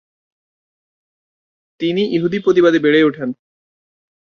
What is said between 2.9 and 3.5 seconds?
ওঠেন।